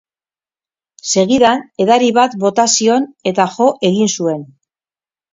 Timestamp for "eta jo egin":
3.33-4.09